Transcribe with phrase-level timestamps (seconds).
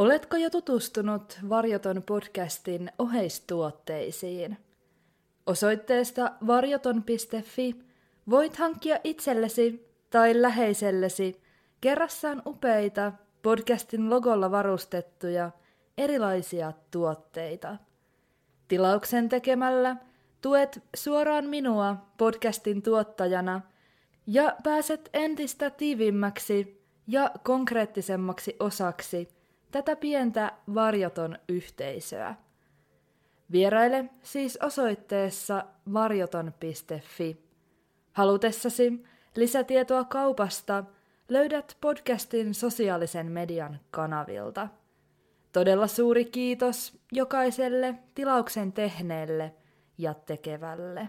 [0.00, 4.56] Oletko jo tutustunut Varjoton podcastin oheistuotteisiin?
[5.46, 7.76] Osoitteesta varjoton.fi
[8.30, 11.42] voit hankkia itsellesi tai läheisellesi
[11.80, 15.50] kerrassaan upeita podcastin logolla varustettuja
[15.98, 17.76] erilaisia tuotteita.
[18.68, 19.96] Tilauksen tekemällä
[20.40, 23.60] tuet suoraan minua podcastin tuottajana
[24.26, 29.39] ja pääset entistä tiivimmäksi ja konkreettisemmaksi osaksi
[29.70, 32.34] tätä pientä varjoton yhteisöä.
[33.52, 37.36] Vieraile siis osoitteessa varjoton.fi.
[38.12, 39.04] Halutessasi
[39.36, 40.84] lisätietoa kaupasta
[41.28, 44.68] löydät podcastin sosiaalisen median kanavilta.
[45.52, 49.54] Todella suuri kiitos jokaiselle tilauksen tehneelle
[49.98, 51.08] ja tekevälle.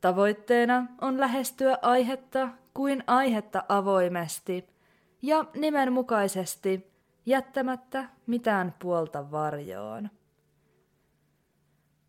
[0.00, 4.68] Tavoitteena on lähestyä aihetta kuin aihetta avoimesti
[5.22, 6.92] ja nimenmukaisesti
[7.26, 10.10] jättämättä mitään puolta varjoon.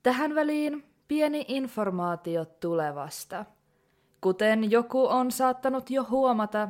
[0.04, 3.46] Tähän väliin pieni informaatio tulevasta.
[4.22, 6.68] Kuten joku on saattanut jo huomata,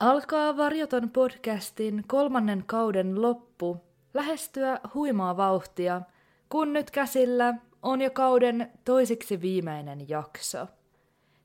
[0.00, 3.76] alkaa Varjoton podcastin kolmannen kauden loppu
[4.14, 6.02] lähestyä huimaa vauhtia,
[6.48, 10.66] kun nyt käsillä on jo kauden toisiksi viimeinen jakso.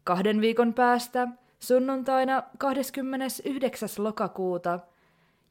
[0.04, 1.28] Kahden viikon päästä,
[1.60, 3.90] sunnuntaina 29.
[3.98, 4.80] lokakuuta,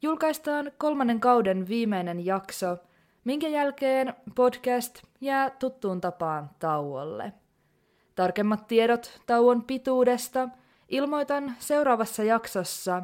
[0.01, 2.77] julkaistaan kolmannen kauden viimeinen jakso,
[3.23, 7.33] minkä jälkeen podcast jää tuttuun tapaan tauolle.
[8.15, 10.49] Tarkemmat tiedot tauon pituudesta
[10.89, 13.03] ilmoitan seuraavassa jaksossa,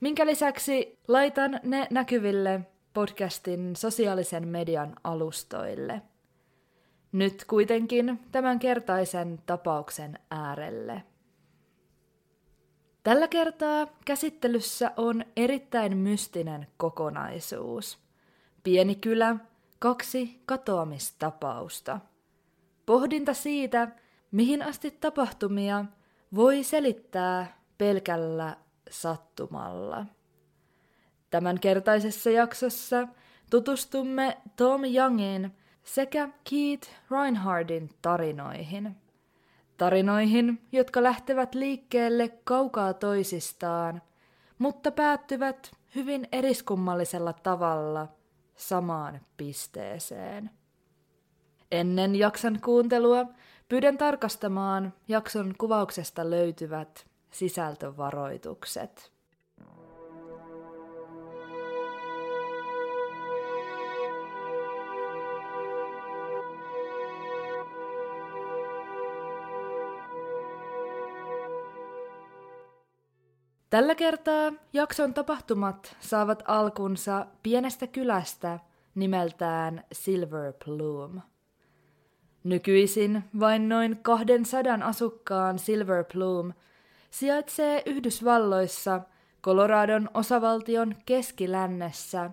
[0.00, 2.60] minkä lisäksi laitan ne näkyville
[2.92, 6.02] podcastin sosiaalisen median alustoille.
[7.12, 11.02] Nyt kuitenkin tämän kertaisen tapauksen äärelle.
[13.02, 17.98] Tällä kertaa käsittelyssä on erittäin mystinen kokonaisuus.
[18.62, 19.36] Pieni kylä,
[19.78, 22.00] kaksi katoamistapausta.
[22.86, 23.88] Pohdinta siitä,
[24.30, 25.84] mihin asti tapahtumia
[26.34, 28.56] voi selittää pelkällä
[28.90, 30.06] sattumalla.
[31.30, 33.08] Tämän kertaisessa jaksossa
[33.50, 35.52] tutustumme Tom Youngin
[35.84, 38.96] sekä Keith Reinhardin tarinoihin.
[39.76, 44.02] Tarinoihin, jotka lähtevät liikkeelle kaukaa toisistaan,
[44.58, 48.08] mutta päättyvät hyvin eriskummallisella tavalla
[48.56, 50.50] samaan pisteeseen.
[51.72, 53.26] Ennen jakson kuuntelua
[53.68, 59.12] pyydän tarkastamaan jakson kuvauksesta löytyvät sisältövaroitukset.
[73.72, 78.58] Tällä kertaa jakson tapahtumat saavat alkunsa pienestä kylästä
[78.94, 81.20] nimeltään Silver Plume.
[82.44, 86.54] Nykyisin vain noin 200 asukkaan Silver Plume
[87.10, 89.00] sijaitsee Yhdysvalloissa
[89.42, 92.30] Coloradon osavaltion keskilännessä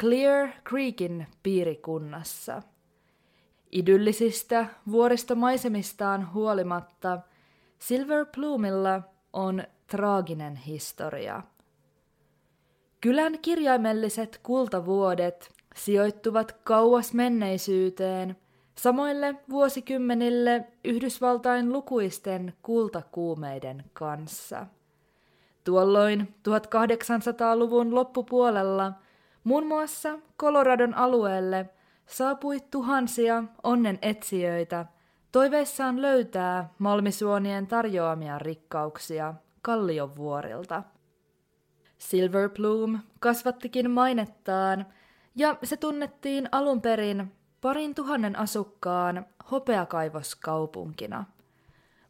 [0.00, 2.62] Clear Creekin piirikunnassa.
[3.72, 7.18] Idyllisistä vuoristomaisemistaan huolimatta
[7.78, 11.42] Silver Plumilla on traaginen historia.
[13.00, 18.36] Kylän kirjaimelliset kultavuodet sijoittuvat kauas menneisyyteen,
[18.74, 24.66] samoille vuosikymmenille Yhdysvaltain lukuisten kultakuumeiden kanssa.
[25.64, 28.92] Tuolloin 1800-luvun loppupuolella
[29.44, 31.70] muun muassa Coloradon alueelle
[32.06, 34.86] saapui tuhansia onnen etsijöitä
[35.32, 40.82] toiveissaan löytää malmisuonien tarjoamia rikkauksia Kalliovuorilta.
[41.98, 44.86] Silver Plume kasvattikin mainettaan,
[45.36, 51.24] ja se tunnettiin alun perin parin tuhannen asukkaan hopeakaivoskaupunkina.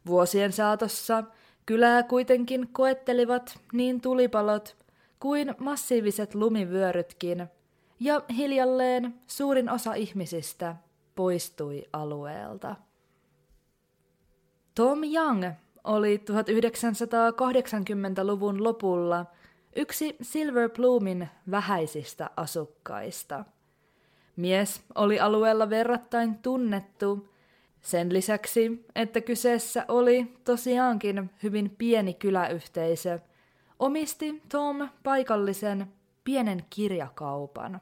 [0.05, 1.23] Vuosien saatossa
[1.65, 4.77] kylää kuitenkin koettelivat niin tulipalot
[5.19, 7.47] kuin massiiviset lumivyörytkin,
[7.99, 10.75] ja hiljalleen suurin osa ihmisistä
[11.15, 12.75] poistui alueelta.
[14.75, 15.45] Tom Young
[15.83, 19.25] oli 1980-luvun lopulla
[19.75, 23.45] yksi Silver Plumin vähäisistä asukkaista.
[24.35, 27.29] Mies oli alueella verrattain tunnettu
[27.81, 33.19] sen lisäksi, että kyseessä oli tosiaankin hyvin pieni kyläyhteisö,
[33.79, 35.93] omisti Tom paikallisen
[36.23, 37.81] pienen kirjakaupan.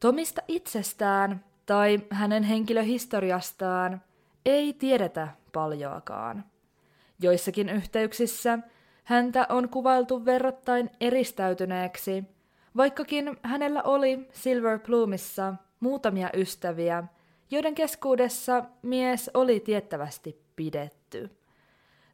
[0.00, 4.00] Tomista itsestään tai hänen henkilöhistoriastaan
[4.44, 6.44] ei tiedetä paljoakaan.
[7.22, 8.58] Joissakin yhteyksissä
[9.04, 12.24] häntä on kuvailtu verrattain eristäytyneeksi,
[12.76, 17.04] vaikkakin hänellä oli Silver Plumissa muutamia ystäviä,
[17.50, 21.30] joiden keskuudessa mies oli tiettävästi pidetty.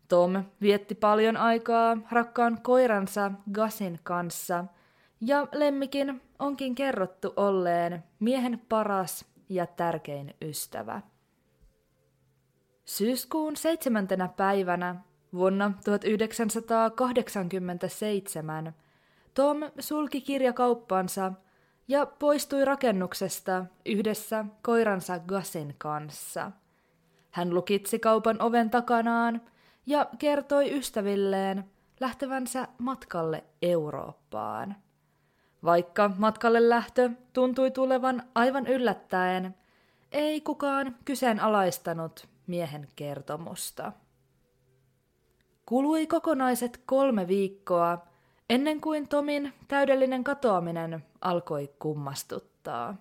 [0.08, 4.64] Tom vietti paljon aikaa rakkaan koiransa Gasin kanssa,
[5.20, 11.00] ja lemmikin onkin kerrottu olleen miehen paras ja tärkein ystävä.
[12.90, 14.96] Syyskuun seitsemäntenä päivänä
[15.34, 18.74] vuonna 1987
[19.34, 21.32] Tom sulki kirjakauppansa
[21.88, 26.52] ja poistui rakennuksesta yhdessä koiransa Gasin kanssa.
[27.30, 29.42] Hän lukitsi kaupan oven takanaan
[29.86, 31.64] ja kertoi ystävilleen
[32.00, 34.76] lähtevänsä matkalle Eurooppaan.
[35.64, 39.54] Vaikka matkalle lähtö tuntui tulevan aivan yllättäen,
[40.12, 43.92] ei kukaan kyseenalaistanut miehen kertomusta.
[45.66, 48.06] Kului kokonaiset kolme viikkoa
[48.50, 52.96] ennen kuin Tomin täydellinen katoaminen alkoi kummastuttaa.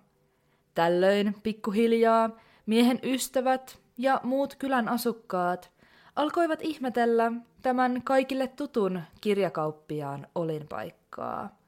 [0.76, 2.30] Tällöin pikkuhiljaa
[2.66, 5.72] miehen ystävät ja muut kylän asukkaat
[6.16, 7.32] alkoivat ihmetellä
[7.62, 11.60] tämän kaikille tutun kirjakauppiaan olinpaikkaa.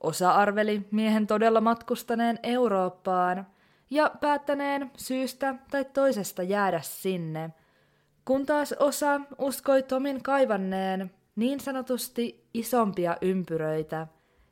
[0.00, 3.46] Osa arveli miehen todella matkustaneen Eurooppaan
[3.92, 7.50] ja päättäneen syystä tai toisesta jäädä sinne,
[8.24, 14.06] kun taas osa uskoi Tomin kaivanneen niin sanotusti isompia ympyröitä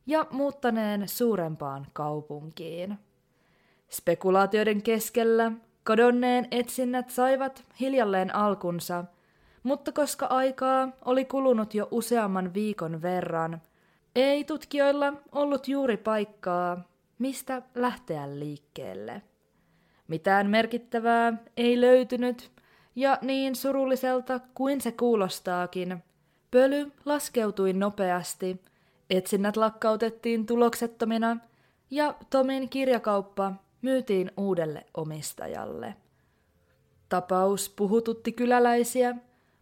[0.06, 2.98] ja muuttaneen suurempaan kaupunkiin.
[3.90, 5.52] Spekulaatioiden keskellä
[5.84, 9.04] kadonneen etsinnät saivat hiljalleen alkunsa,
[9.62, 13.62] mutta koska aikaa oli kulunut jo useamman viikon verran,
[14.14, 16.84] ei tutkijoilla ollut juuri paikkaa,
[17.19, 19.22] mistä lähteä liikkeelle.
[20.10, 22.50] Mitään merkittävää ei löytynyt,
[22.96, 26.02] ja niin surulliselta kuin se kuulostaakin,
[26.50, 28.62] pöly laskeutui nopeasti,
[29.10, 31.36] etsinnät lakkautettiin tuloksettomina
[31.90, 33.52] ja Tomin kirjakauppa
[33.82, 35.94] myytiin uudelle omistajalle.
[37.08, 39.16] Tapaus puhututti kyläläisiä,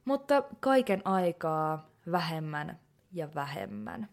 [0.05, 2.79] mutta kaiken aikaa vähemmän
[3.13, 4.09] ja vähemmän.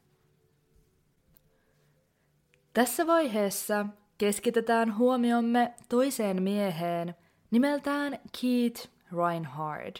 [2.73, 3.85] Tässä vaiheessa
[4.17, 7.15] keskitetään huomiomme toiseen mieheen
[7.51, 9.95] nimeltään Keith Reinhard.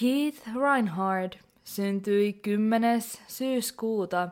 [0.00, 1.32] Keith Reinhard
[1.64, 3.00] syntyi 10.
[3.26, 4.28] syyskuuta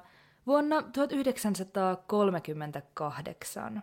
[0.46, 3.82] vuonna 1938.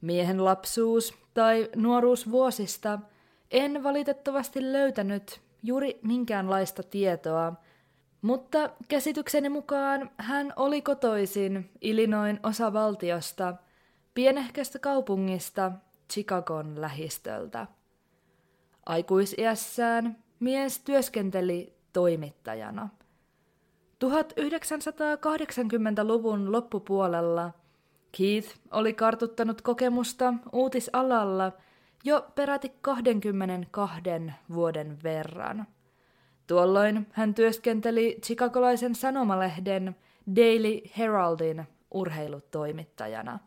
[0.00, 2.98] Miehen lapsuus- tai nuoruusvuosista
[3.50, 7.52] en valitettavasti löytänyt juuri minkäänlaista tietoa,
[8.22, 13.54] mutta käsitykseni mukaan hän oli kotoisin Illinoin osavaltiosta,
[14.14, 15.72] pienehköstä kaupungista
[16.12, 17.66] Chicagon lähistöltä.
[18.86, 22.88] Aikuisiässään mies työskenteli toimittajana.
[24.04, 27.52] 1980-luvun loppupuolella
[28.18, 31.52] Keith oli kartuttanut kokemusta uutisalalla
[32.04, 34.00] jo peräti 22
[34.54, 35.66] vuoden verran.
[36.46, 39.96] Tuolloin hän työskenteli chicagolaisen sanomalehden
[40.36, 43.38] Daily Heraldin urheilutoimittajana.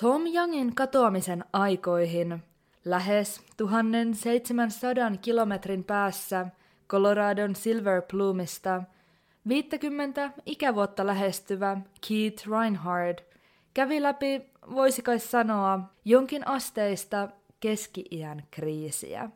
[0.00, 2.42] Tom Youngin katoamisen aikoihin
[2.84, 6.46] lähes 1700 kilometrin päässä
[6.88, 8.82] Coloradon Silver Plumista
[9.48, 11.76] 50 ikävuotta lähestyvä
[12.08, 13.18] Keith Reinhard
[13.74, 17.28] kävi läpi, voisi kai sanoa, jonkin asteista
[17.60, 19.30] keski-iän kriisiä.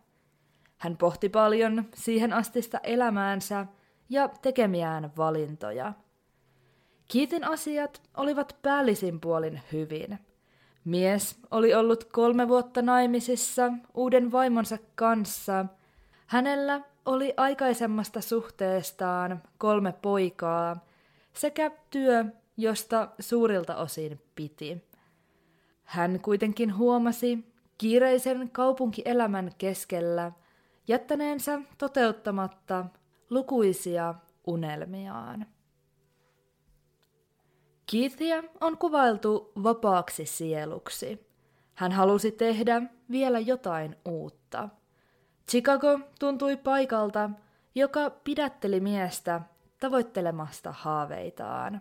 [0.79, 3.67] Hän pohti paljon siihen astista elämäänsä
[4.09, 5.93] ja tekemiään valintoja.
[7.13, 10.19] Keithin asiat olivat päällisin puolin hyvin–
[10.85, 15.67] Mies oli ollut kolme vuotta naimisissa uuden vaimonsa kanssa.
[16.27, 20.85] Hänellä oli aikaisemmasta suhteestaan kolme poikaa
[21.33, 22.25] sekä työ,
[22.57, 24.85] josta suurilta osin piti.
[25.85, 30.33] Hän kuitenkin huomasi kiireisen kaupunkielämän keskellä
[30.89, 32.85] jättäneensä toteuttamatta
[33.31, 34.15] lukuisia
[34.47, 35.47] unelmiaan.
[37.93, 41.27] Keithia on kuvailtu vapaaksi sieluksi.
[41.75, 44.69] Hän halusi tehdä vielä jotain uutta.
[45.51, 47.31] Chicago tuntui paikalta,
[47.75, 49.41] joka pidätteli miestä
[49.81, 51.81] tavoittelemasta haaveitaan.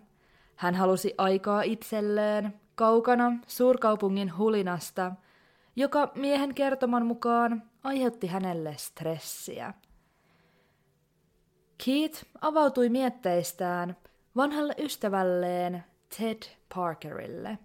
[0.56, 5.12] Hän halusi aikaa itselleen kaukana suurkaupungin hulinasta,
[5.76, 9.74] joka miehen kertoman mukaan aiheutti hänelle stressiä.
[11.84, 13.96] Keith avautui mietteistään
[14.36, 15.84] vanhalle ystävälleen
[16.18, 16.42] Ted
[16.74, 17.58] Parkerille.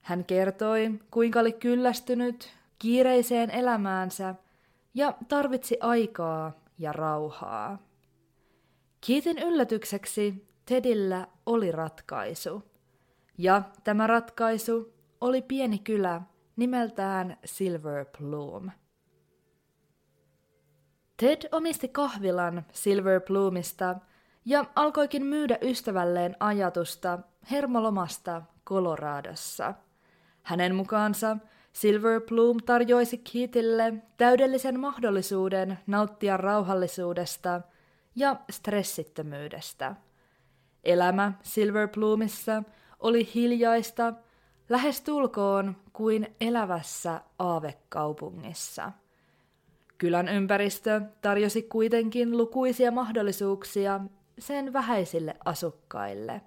[0.00, 4.34] Hän kertoi, kuinka oli kyllästynyt kiireiseen elämäänsä
[4.94, 7.78] ja tarvitsi aikaa ja rauhaa.
[9.06, 12.62] Keithin yllätykseksi Tedillä oli ratkaisu.
[13.38, 16.22] Ja tämä ratkaisu oli pieni kylä
[16.56, 18.72] nimeltään Silver Plume.
[21.16, 23.96] Ted omisti kahvilan Silver Plumista
[24.44, 27.18] ja alkoikin myydä ystävälleen ajatusta
[27.50, 29.74] hermolomasta Coloradossa.
[30.42, 31.36] Hänen mukaansa
[31.72, 37.60] Silver Plume tarjoisi Keithille täydellisen mahdollisuuden nauttia rauhallisuudesta
[38.16, 39.96] ja stressittömyydestä.
[40.84, 42.62] Elämä Silver Plumissa
[43.00, 44.12] oli hiljaista,
[44.68, 48.92] lähestulkoon kuin elävässä aavekaupungissa.
[49.98, 54.00] Kylän ympäristö tarjosi kuitenkin lukuisia mahdollisuuksia
[54.38, 56.40] sen vähäisille asukkaille.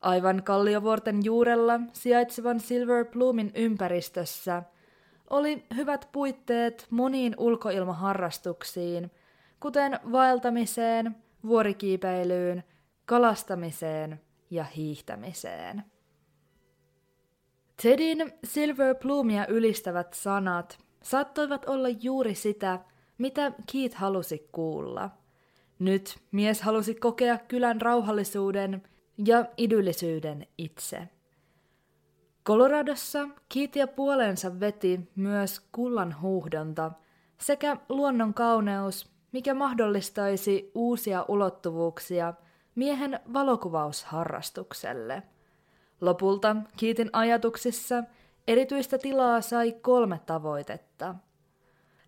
[0.00, 4.62] Aivan Kalliovuorten juurella sijaitsevan Silver Plumin ympäristössä
[5.30, 9.10] oli hyvät puitteet moniin ulkoilmaharrastuksiin,
[9.60, 12.64] kuten vaeltamiseen, vuorikiipeilyyn,
[13.06, 15.82] kalastamiseen ja hiihtämiseen.
[17.82, 22.78] Tedin Silver Plumia ylistävät sanat saattoivat olla juuri sitä,
[23.18, 25.10] mitä Keith halusi kuulla.
[25.82, 28.82] Nyt mies halusi kokea kylän rauhallisuuden
[29.26, 31.08] ja idyllisyyden itse.
[32.46, 36.92] Coloradossa Keithia puoleensa veti myös kullan huuhdonta
[37.38, 42.34] sekä luonnon kauneus, mikä mahdollistaisi uusia ulottuvuuksia
[42.74, 45.22] miehen valokuvausharrastukselle.
[46.00, 48.04] Lopulta Kiitin ajatuksissa
[48.48, 51.14] erityistä tilaa sai kolme tavoitetta.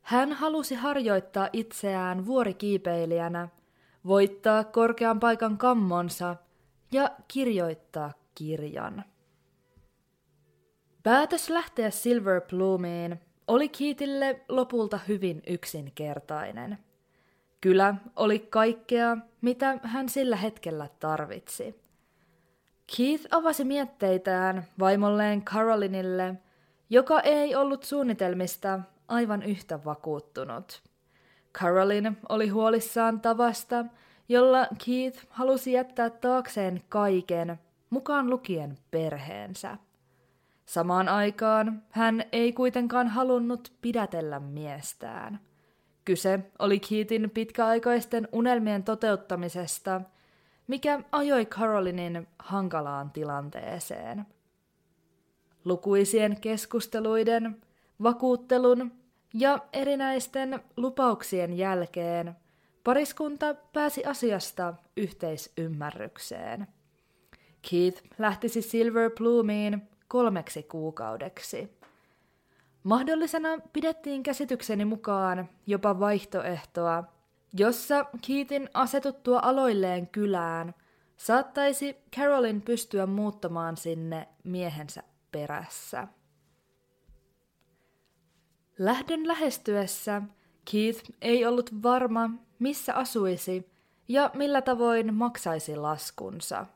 [0.02, 3.48] Hän halusi harjoittaa itseään vuorikiipeilijänä,
[4.06, 6.36] voittaa korkean paikan kammonsa
[6.92, 9.04] ja kirjoittaa kirjan.
[11.02, 16.78] Päätös lähteä Silver Plumiin oli Kiitille lopulta hyvin yksinkertainen.
[17.60, 21.84] Kylä oli kaikkea, mitä hän sillä hetkellä tarvitsi.
[22.96, 26.34] Keith avasi mietteitään vaimolleen Carolinille,
[26.90, 30.82] joka ei ollut suunnitelmista aivan yhtä vakuuttunut.
[31.54, 33.84] Caroline oli huolissaan tavasta,
[34.28, 39.78] jolla Keith halusi jättää taakseen kaiken, mukaan lukien perheensä.
[40.66, 45.40] Samaan aikaan hän ei kuitenkaan halunnut pidätellä miestään.
[46.04, 50.00] Kyse oli Keithin pitkäaikaisten unelmien toteuttamisesta–
[50.66, 54.26] mikä ajoi Carolinin hankalaan tilanteeseen.
[55.64, 57.62] Lukuisien keskusteluiden,
[58.02, 58.92] vakuuttelun
[59.34, 62.36] ja erinäisten lupauksien jälkeen
[62.84, 66.66] pariskunta pääsi asiasta yhteisymmärrykseen.
[67.70, 71.78] Keith lähtisi Silver Plumiin kolmeksi kuukaudeksi.
[72.82, 77.04] Mahdollisena pidettiin käsitykseni mukaan jopa vaihtoehtoa,
[77.52, 80.74] jossa Keithin asetuttua aloilleen kylään
[81.16, 86.08] saattaisi Carolin pystyä muuttamaan sinne miehensä perässä.
[88.78, 90.22] Lähdön lähestyessä
[90.72, 93.68] Keith ei ollut varma, missä asuisi
[94.08, 96.66] ja millä tavoin maksaisi laskunsa.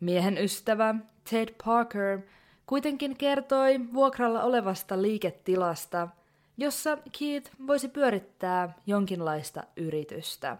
[0.00, 0.94] Miehen ystävä
[1.30, 2.20] Ted Parker
[2.66, 6.08] kuitenkin kertoi vuokralla olevasta liiketilasta–
[6.56, 10.56] jossa Keith voisi pyörittää jonkinlaista yritystä.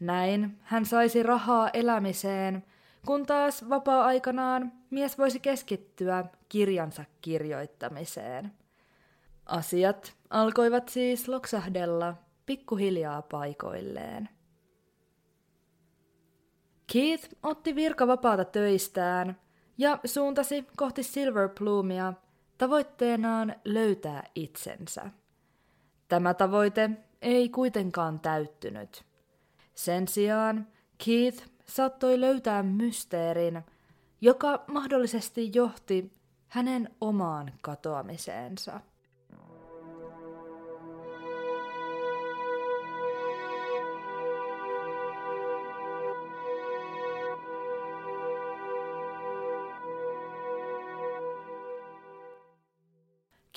[0.00, 2.64] Näin hän saisi rahaa elämiseen,
[3.06, 8.52] kun taas vapaa-aikanaan mies voisi keskittyä kirjansa kirjoittamiseen.
[9.50, 12.14] Asiat alkoivat siis loksahdella
[12.46, 14.28] pikkuhiljaa paikoilleen.
[16.92, 19.40] Keith otti virkavapaata töistään
[19.78, 22.12] ja suuntasi kohti Silver Plumia–
[22.60, 25.10] tavoitteenaan löytää itsensä.
[26.08, 26.90] Tämä tavoite
[27.22, 29.04] ei kuitenkaan täyttynyt.
[29.74, 30.66] Sen sijaan
[31.04, 33.62] Keith saattoi löytää mysteerin,
[34.20, 36.12] joka mahdollisesti johti
[36.48, 38.80] hänen omaan katoamiseensa.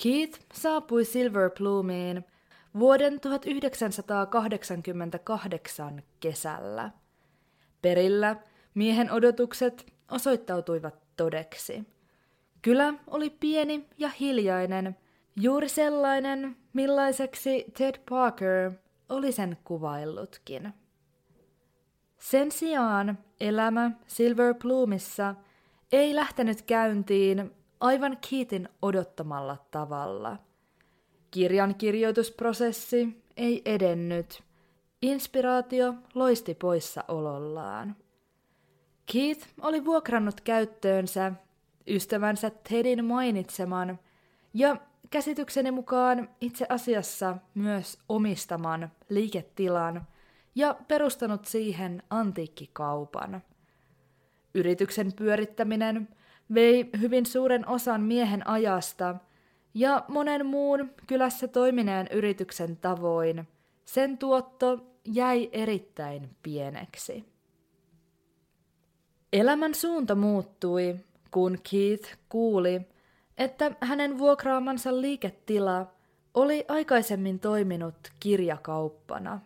[0.04, 2.24] Keith saapui Silver Plumiin
[2.78, 6.90] vuoden 1988 kesällä.
[7.82, 8.36] Perillä
[8.74, 11.84] miehen odotukset osoittautuivat todeksi.
[12.62, 14.96] Kylä oli pieni ja hiljainen,
[15.36, 18.72] juuri sellainen, millaiseksi Ted Parker
[19.08, 20.72] oli sen kuvaillutkin.
[22.18, 25.34] Sen sijaan elämä Silver Plumissa
[25.92, 27.50] ei lähtenyt käyntiin
[27.84, 30.36] aivan Keithin odottamalla tavalla.
[31.30, 34.42] Kirjan kirjoitusprosessi ei edennyt.
[35.02, 37.96] Inspiraatio loisti poissa olollaan.
[39.12, 41.32] Keith oli vuokrannut käyttöönsä
[41.88, 43.98] ystävänsä Tedin mainitseman
[44.54, 44.76] ja
[45.10, 50.06] käsitykseni mukaan itse asiassa myös omistaman liiketilan
[50.54, 53.42] ja perustanut siihen antiikkikaupan.
[54.54, 56.08] Yrityksen pyörittäminen
[56.54, 59.14] vei hyvin suuren osan miehen ajasta
[59.74, 63.48] ja monen muun kylässä toimineen yrityksen tavoin
[63.84, 67.24] sen tuotto jäi erittäin pieneksi.
[69.32, 70.96] Elämän suunta muuttui,
[71.30, 72.80] kun Keith kuuli,
[73.38, 75.86] että hänen vuokraamansa liiketila
[76.34, 79.40] oli aikaisemmin toiminut kirjakauppana.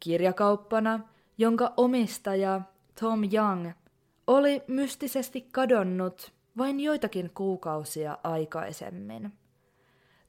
[0.00, 1.00] Kirjakauppana,
[1.38, 2.60] jonka omistaja
[3.00, 3.70] Tom Young
[4.28, 9.32] oli mystisesti kadonnut vain joitakin kuukausia aikaisemmin.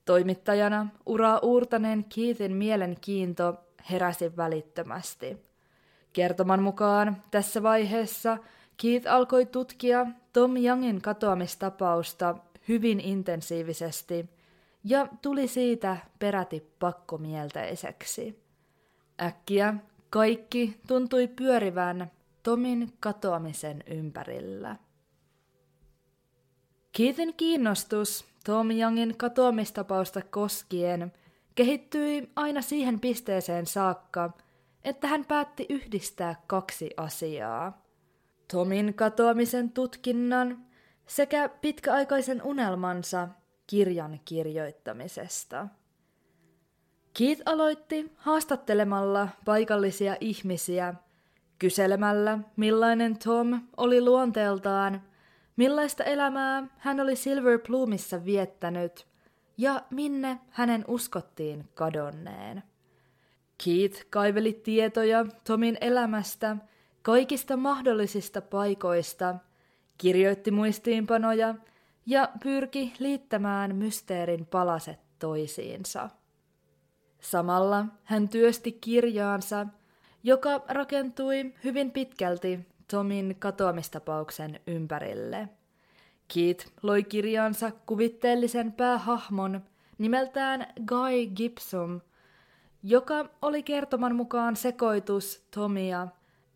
[0.05, 3.55] Toimittajana uraa uurtaneen Keithin mielenkiinto
[3.91, 5.37] heräsi välittömästi.
[6.13, 8.37] Kertoman mukaan tässä vaiheessa
[8.77, 12.35] Keith alkoi tutkia Tom Youngin katoamistapausta
[12.67, 14.29] hyvin intensiivisesti
[14.83, 18.43] ja tuli siitä peräti pakkomielteiseksi.
[19.21, 19.73] Äkkiä
[20.09, 22.11] kaikki tuntui pyörivän
[22.43, 24.75] Tomin katoamisen ympärillä.
[26.91, 31.11] Keithin kiinnostus Tom Youngin katoamistapausta koskien
[31.55, 34.37] kehittyi aina siihen pisteeseen saakka,
[34.83, 37.85] että hän päätti yhdistää kaksi asiaa.
[38.51, 40.65] Tomin katoamisen tutkinnan
[41.07, 43.27] sekä pitkäaikaisen unelmansa
[43.67, 45.67] kirjan kirjoittamisesta.
[47.17, 50.93] Keith aloitti haastattelemalla paikallisia ihmisiä,
[51.59, 55.01] kyselemällä millainen Tom oli luonteeltaan,
[55.55, 59.07] millaista elämää hän oli Silver Plumissa viettänyt
[59.57, 62.63] ja minne hänen uskottiin kadonneen.
[63.65, 66.57] Keith kaiveli tietoja Tomin elämästä
[67.01, 69.35] kaikista mahdollisista paikoista,
[69.97, 71.55] kirjoitti muistiinpanoja
[72.05, 76.09] ja pyrki liittämään mysteerin palaset toisiinsa.
[77.19, 79.67] Samalla hän työsti kirjaansa,
[80.23, 82.59] joka rakentui hyvin pitkälti
[82.91, 85.49] Tomin katoamistapauksen ympärille.
[86.33, 89.61] Keith loi kirjaansa kuvitteellisen päähahmon
[89.97, 92.01] nimeltään Guy Gibson,
[92.83, 96.07] joka oli kertoman mukaan sekoitus Tomia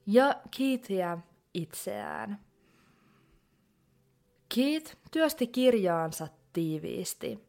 [0.05, 1.17] ja Keithia
[1.53, 2.39] itseään.
[4.55, 7.39] Keith työsti kirjaansa tiiviisti.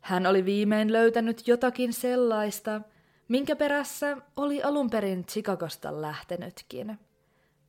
[0.00, 2.80] Hän oli viimein löytänyt jotakin sellaista,
[3.28, 6.98] minkä perässä oli alun perin Chicagosta lähtenytkin.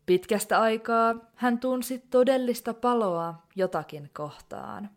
[0.05, 4.89] Pitkästä aikaa hän tunsi todellista paloa jotakin kohtaan.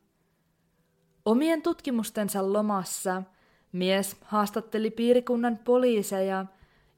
[1.25, 3.23] Omien tutkimustensa lomassa
[3.73, 6.47] mies haastatteli piirikunnan poliiseja,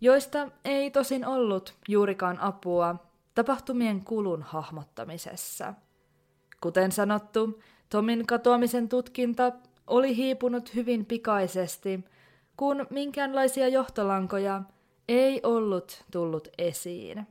[0.00, 2.96] joista ei tosin ollut juurikaan apua
[3.34, 5.74] tapahtumien kulun hahmottamisessa.
[6.60, 9.52] Kuten sanottu, Tomin katoamisen tutkinta
[9.86, 12.04] oli hiipunut hyvin pikaisesti,
[12.56, 14.62] kun minkäänlaisia johtolankoja
[15.08, 17.26] ei ollut tullut esiin.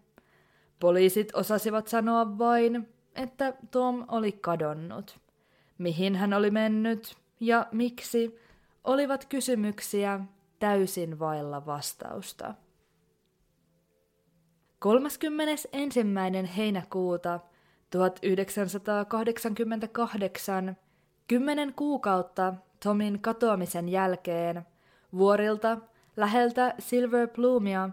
[0.80, 5.20] Poliisit osasivat sanoa vain, että Tom oli kadonnut.
[5.78, 8.40] Mihin hän oli mennyt ja miksi
[8.84, 10.20] olivat kysymyksiä
[10.60, 12.54] täysin vailla vastausta.
[14.80, 15.70] 31.
[16.58, 17.40] heinäkuuta
[17.90, 20.78] 1988,
[21.28, 22.54] kymmenen kuukautta
[22.84, 24.66] Tomin katoamisen jälkeen,
[25.14, 25.78] vuorilta
[26.18, 27.90] läheltä Silver Plumia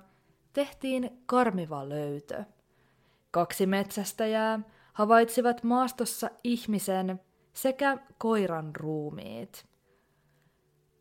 [0.52, 2.44] tehtiin karmiva löytö.
[3.30, 4.60] Kaksi metsästäjää
[4.92, 7.20] havaitsivat maastossa ihmisen
[7.52, 9.64] sekä koiran ruumiit.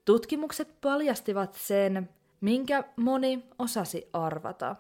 [0.06, 2.10] Tutkimukset paljastivat sen,
[2.42, 4.76] minkä moni osasi arvata.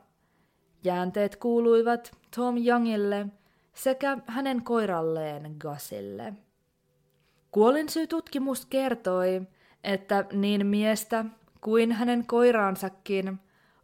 [0.83, 3.27] Jäänteet kuuluivat Tom Youngille
[3.73, 6.33] sekä hänen koiralleen Gasille.
[7.51, 9.47] Kuolinsyytutkimus kertoi,
[9.83, 11.25] että niin miestä
[11.61, 13.39] kuin hänen koiraansakin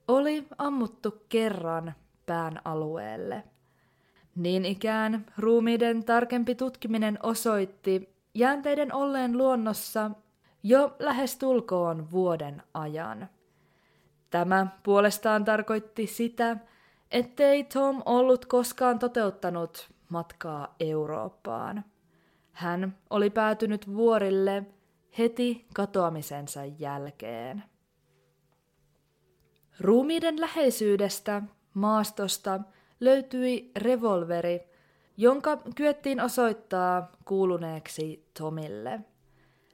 [0.08, 1.94] oli ammuttu kerran
[2.26, 3.44] pään alueelle.
[4.36, 10.12] Niin ikään ruumiiden tarkempi tutkiminen osoitti, jäänteiden olleen luonnossa
[10.64, 13.30] jo lähes tulkoon vuoden ajan.
[14.30, 16.58] Tämä puolestaan tarkoitti sitä,
[17.12, 21.86] ettei Tom ollut koskaan toteuttanut matkaa Eurooppaan.
[22.52, 24.64] Hän oli päätynyt vuorille
[25.18, 27.64] heti katoamisensa jälkeen.
[29.80, 31.42] Ruumiiden läheisyydestä
[31.74, 32.60] maastosta
[33.00, 34.62] löytyi revolveri,
[35.18, 39.00] jonka kyettiin osoittaa kuuluneeksi Tomille.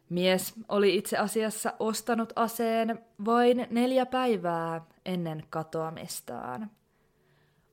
[0.10, 6.72] Mies oli itse asiassa ostanut aseen vain neljä päivää ennen katoamistaan.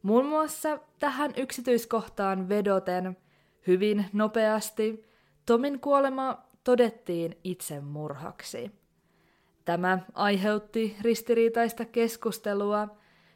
[0.03, 3.17] Muun muassa tähän yksityiskohtaan vedoten
[3.67, 5.07] hyvin nopeasti
[5.47, 8.71] Tomin kuolema todettiin itsemurhaksi.
[9.65, 12.89] Tämä aiheutti ristiriitaista keskustelua,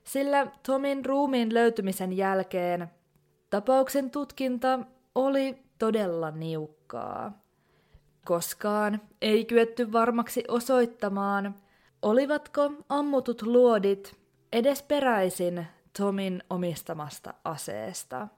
[0.05, 2.91] sillä Tomin ruumiin löytymisen jälkeen
[3.51, 4.79] tapauksen tutkinta
[5.15, 7.43] oli todella niukkaa.
[8.25, 11.55] Koskaan ei kyetty varmaksi osoittamaan,
[12.03, 14.17] olivatko ammutut luodit
[14.53, 15.67] edes peräisin
[15.99, 18.29] Tomin omistamasta aseesta.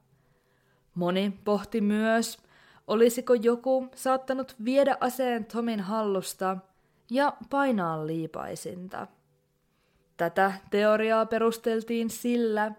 [0.94, 2.38] Moni pohti myös,
[2.92, 6.56] olisiko joku saattanut viedä aseen Tomin hallusta
[7.10, 9.06] ja painaa liipaisinta.
[10.16, 12.72] Tätä teoriaa perusteltiin sillä,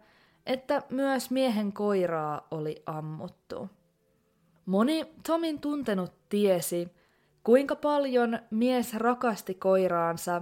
[0.46, 3.70] että myös miehen koiraa oli ammuttu.
[4.66, 6.92] Moni Tomin tuntenut tiesi,
[7.44, 10.42] kuinka paljon mies rakasti koiraansa,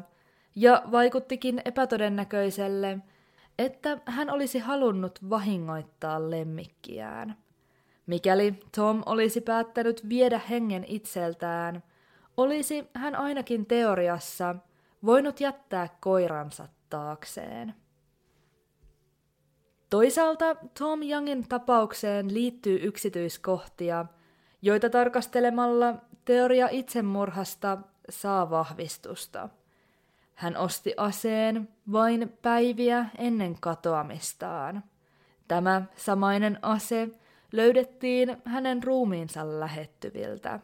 [0.56, 3.00] ja vaikuttikin epätodennäköiselle,
[3.60, 7.38] että hän olisi halunnut vahingoittaa lemmikkiään.
[8.06, 11.84] Mikäli Tom olisi päättänyt viedä hengen itseltään,
[12.38, 14.56] olisi hän ainakin teoriassa
[15.06, 17.76] voinut jättää koiransa taakseen.
[19.90, 24.06] Toisaalta Tom Youngin tapaukseen liittyy yksityiskohtia,
[24.62, 27.78] joita tarkastelemalla teoria itsemurhasta
[28.10, 29.50] saa vahvistusta.
[30.36, 34.84] Hän osti aseen vain päiviä ennen katoamistaan.
[35.48, 37.10] Tämä samainen ase
[37.52, 40.60] löydettiin hänen ruumiinsa lähettyviltä.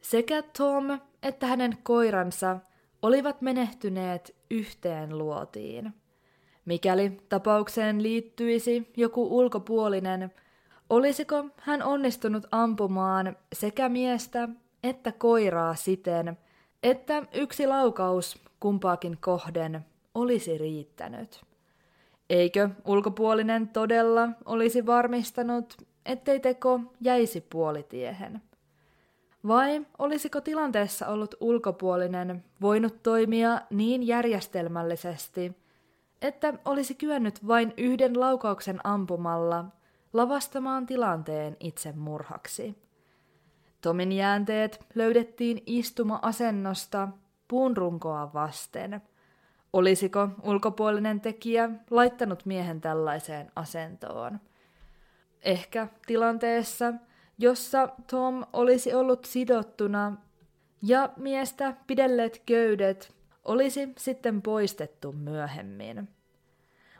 [0.00, 2.58] Sekä Tom että hänen koiransa
[3.02, 5.94] olivat menehtyneet yhteen luotiin.
[6.64, 10.32] Mikäli tapaukseen liittyisi joku ulkopuolinen,
[10.90, 14.48] olisiko hän onnistunut ampumaan sekä miestä
[14.82, 16.38] että koiraa siten,
[16.82, 19.84] että yksi laukaus kumpaakin kohden
[20.14, 21.40] olisi riittänyt?
[22.30, 25.74] Eikö ulkopuolinen todella olisi varmistanut,
[26.06, 28.42] ettei teko jäisi puolitiehen?
[29.46, 35.56] Vai olisiko tilanteessa ollut ulkopuolinen voinut toimia niin järjestelmällisesti,
[36.22, 39.64] että olisi kyennyt vain yhden laukauksen ampumalla
[40.12, 42.74] lavastamaan tilanteen itsemurhaksi?
[43.80, 47.08] Tomin jäänteet löydettiin istuma-asennosta
[47.48, 49.02] puunrunkoa vasten.
[49.76, 54.40] Olisiko ulkopuolinen tekijä laittanut miehen tällaiseen asentoon?
[55.42, 56.92] Ehkä tilanteessa,
[57.38, 60.16] jossa Tom olisi ollut sidottuna
[60.82, 66.08] ja miestä pidelleet köydet olisi sitten poistettu myöhemmin.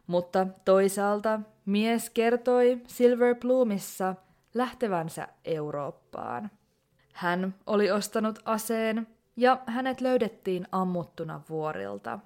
[0.07, 4.15] Mutta toisaalta mies kertoi Silver Plumissa
[4.55, 6.51] lähtevänsä Eurooppaan.
[7.12, 12.19] Hän oli ostanut aseen ja hänet löydettiin ammuttuna vuorilta.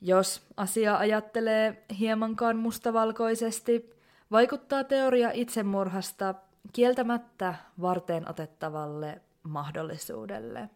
[0.00, 3.90] Jos asia ajattelee hiemankaan mustavalkoisesti,
[4.30, 6.34] vaikuttaa teoria itsemurhasta
[6.72, 10.70] kieltämättä varteen otettavalle mahdollisuudelle.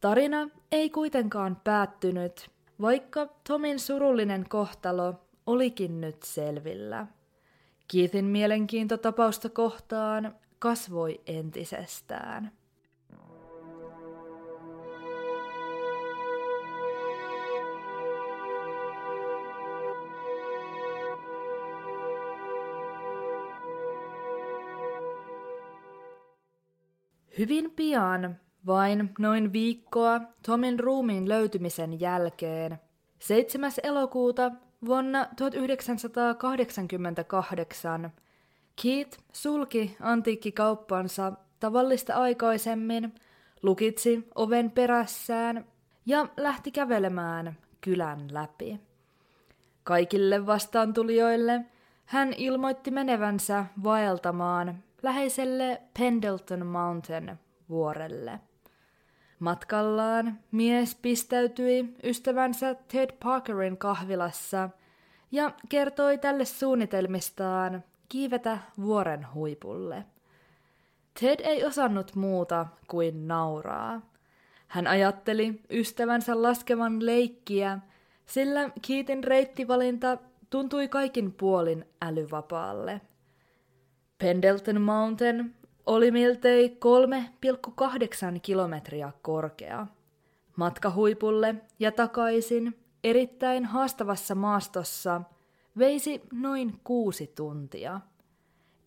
[0.00, 5.14] Tarina ei kuitenkaan päättynyt, vaikka Tomin surullinen kohtalo
[5.46, 7.06] olikin nyt selvillä.
[7.88, 12.52] Keithin mielenkiinto tapausta kohtaan kasvoi entisestään.
[27.42, 32.78] Hyvin pian, vain noin viikkoa Tomin ruumiin löytymisen jälkeen,
[33.18, 33.72] 7.
[33.82, 34.52] elokuuta
[34.86, 38.12] vuonna 1988
[38.82, 43.14] Keith sulki antiikkikauppansa tavallista aikaisemmin,
[43.62, 45.64] lukitsi oven perässään
[46.06, 48.80] ja lähti kävelemään kylän läpi.
[49.84, 51.64] Kaikille vastaantulijoille
[52.04, 57.38] hän ilmoitti menevänsä vaeltamaan läheiselle Pendleton Mountain
[57.68, 58.40] vuorelle.
[59.38, 64.70] Matkallaan mies pistäytyi ystävänsä Ted Parkerin kahvilassa
[65.32, 70.04] ja kertoi tälle suunnitelmistaan kiivetä vuoren huipulle.
[71.20, 74.00] Ted ei osannut muuta kuin nauraa.
[74.68, 77.78] Hän ajatteli ystävänsä laskevan leikkiä,
[78.26, 80.18] sillä Keithin reittivalinta
[80.50, 83.00] tuntui kaikin puolin älyvapaalle.
[84.22, 85.54] Pendleton Mountain
[85.86, 86.78] oli miltei
[88.34, 89.86] 3,8 kilometriä korkea.
[90.56, 95.20] Matka huipulle ja takaisin erittäin haastavassa maastossa
[95.78, 98.00] veisi noin kuusi tuntia.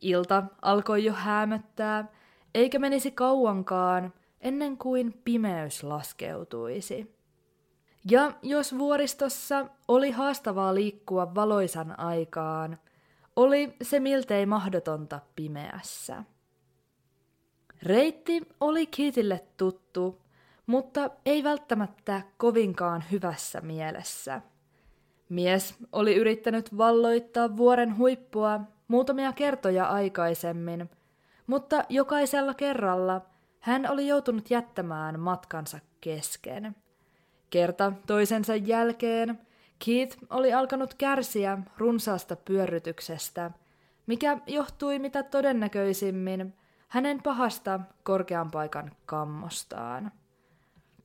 [0.02, 2.12] Ilta alkoi jo häämöttää,
[2.54, 7.16] eikä menisi kauankaan ennen kuin pimeys laskeutuisi.
[8.12, 12.78] Ja jos vuoristossa oli haastavaa liikkua valoisan aikaan,
[13.36, 16.24] oli se miltei mahdotonta pimeässä.
[17.84, 20.22] Reitti oli Kitille tuttu,
[20.66, 24.42] mutta ei välttämättä kovinkaan hyvässä mielessä.
[25.30, 30.90] Mies oli yrittänyt valloittaa vuoren huippua muutamia kertoja aikaisemmin,
[31.48, 33.22] mutta jokaisella kerralla
[33.60, 36.76] hän oli joutunut jättämään matkansa kesken.
[37.50, 39.40] Kerta toisensa jälkeen
[39.86, 43.52] Keith oli alkanut kärsiä runsaasta pyörrytyksestä,
[44.08, 46.54] mikä johtui mitä todennäköisimmin
[46.88, 50.12] hänen pahasta korkean paikan kammostaan.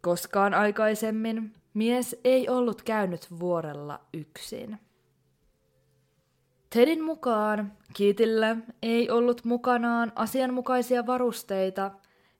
[0.00, 4.78] Koskaan aikaisemmin mies ei ollut käynyt vuorella yksin.
[6.70, 11.90] Tedin mukaan Kiitillä ei ollut mukanaan asianmukaisia varusteita,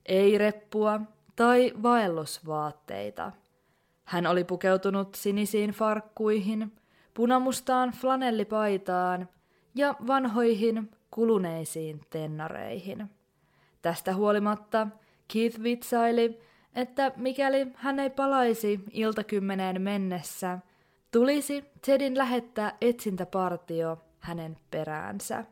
[0.05, 1.01] ei reppua
[1.35, 3.31] tai vaellusvaatteita.
[4.11, 6.71] Hän oli pukeutunut sinisiin farkkuihin,
[7.13, 9.29] punamustaan flanellipaitaan
[9.75, 13.09] ja vanhoihin kuluneisiin tennareihin.
[13.81, 14.87] Tästä huolimatta
[15.33, 16.39] Keith vitsaili,
[16.75, 20.59] että mikäli hän ei palaisi iltakymmeneen mennessä,
[21.11, 25.45] tulisi Tedin lähettää etsintäpartio hänen peräänsä.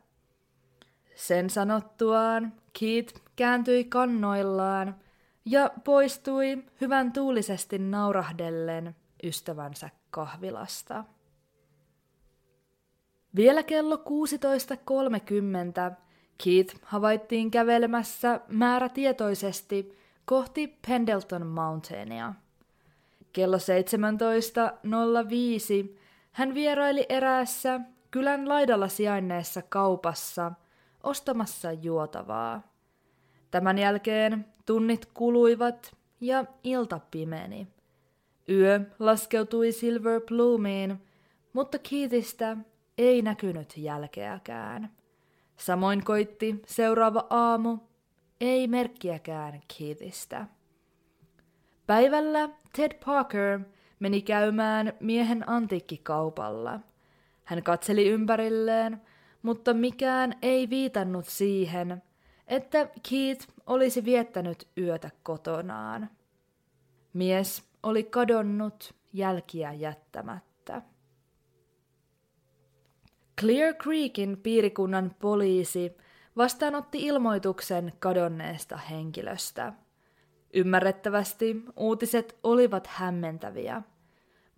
[1.14, 4.94] Sen sanottuaan Keith kääntyi kannoillaan
[5.44, 11.04] ja poistui hyvän tuulisesti naurahdellen ystävänsä kahvilasta.
[13.36, 14.02] Vielä kello 16.30
[16.44, 22.34] Keith havaittiin kävelemässä määrätietoisesti kohti Pendleton Mountainia.
[23.32, 23.62] Kello 17.05
[26.32, 30.52] hän vieraili eräässä kylän laidalla sijainneessa kaupassa
[31.02, 32.62] ostamassa juotavaa.
[33.50, 37.66] Tämän jälkeen tunnit kuluivat ja ilta pimeni.
[38.48, 41.02] Yö laskeutui Silver Bloomiin,
[41.52, 42.56] mutta Keithistä
[42.98, 44.90] ei näkynyt jälkeäkään.
[45.56, 47.78] Samoin koitti seuraava aamu,
[48.40, 50.46] ei merkkiäkään Keithistä.
[51.86, 53.60] Päivällä Ted Parker
[53.98, 56.80] meni käymään miehen antiikkikaupalla.
[57.44, 59.00] Hän katseli ympärilleen,
[59.42, 62.02] mutta mikään ei viitannut siihen,
[62.50, 66.10] että Keith olisi viettänyt yötä kotonaan.
[67.12, 70.82] Mies oli kadonnut jälkiä jättämättä.
[73.40, 75.96] Clear Creekin piirikunnan poliisi
[76.36, 79.72] vastaanotti ilmoituksen kadonneesta henkilöstä.
[80.54, 83.82] Ymmärrettävästi uutiset olivat hämmentäviä.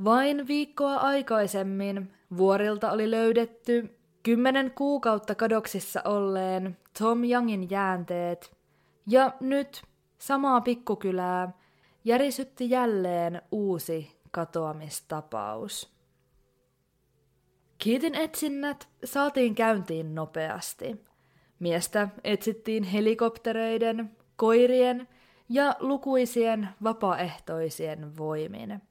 [0.04, 8.56] Vain viikkoa aikaisemmin vuorilta oli löydetty kymmenen kuukautta kadoksissa olleen Tom Youngin jäänteet,
[9.06, 9.82] ja nyt
[10.18, 11.52] samaa pikkukylää
[12.04, 15.92] järisytti jälleen uusi katoamistapaus.
[17.78, 21.04] Kiitin etsinnät saatiin käyntiin nopeasti.
[21.58, 25.08] Miestä etsittiin helikoptereiden, koirien
[25.48, 28.82] ja lukuisien vapaaehtoisien voimin.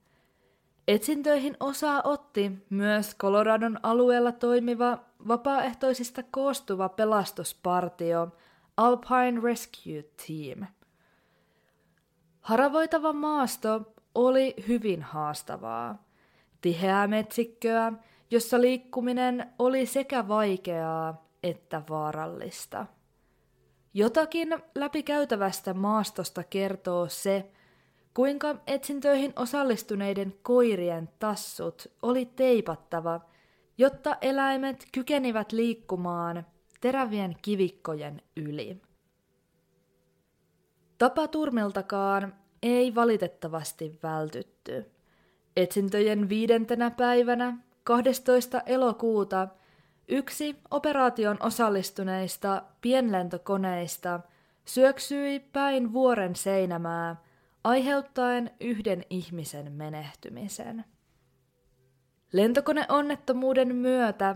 [0.87, 8.27] Etsintöihin osaa otti myös Coloradon alueella toimiva vapaaehtoisista koostuva pelastuspartio
[8.77, 10.67] Alpine Rescue Team.
[12.41, 16.03] Haravoitava maasto oli hyvin haastavaa.
[16.61, 17.93] Tiheää metsikköä,
[18.31, 22.85] jossa liikkuminen oli sekä vaikeaa että vaarallista.
[23.93, 27.51] Jotakin läpikäytävästä maastosta kertoo se,
[28.13, 33.21] kuinka etsintöihin osallistuneiden koirien tassut oli teipattava,
[33.81, 36.45] jotta eläimet kykenivät liikkumaan
[36.81, 38.81] terävien kivikkojen yli.
[40.97, 44.91] Tapaturmiltakaan ei valitettavasti vältytty.
[45.55, 48.61] Etsintöjen viidentenä päivänä 12.
[48.65, 49.47] elokuuta
[50.07, 54.19] yksi operaation osallistuneista pienlentokoneista
[54.65, 57.15] syöksyi päin vuoren seinämää,
[57.63, 60.85] aiheuttaen yhden ihmisen menehtymisen.
[62.31, 64.35] Lentokoneonnettomuuden myötä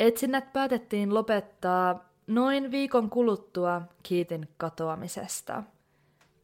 [0.00, 5.62] etsinnät päätettiin lopettaa noin viikon kuluttua Keithin katoamisesta.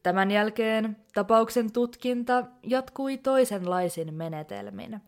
[0.03, 5.01] Tämän jälkeen tapauksen tutkinta jatkui toisenlaisin menetelmin.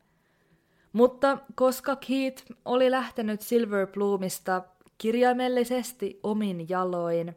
[0.93, 4.63] Mutta koska Keith oli lähtenyt Silver Bloomista
[4.99, 7.37] kirjaimellisesti omin jaloin,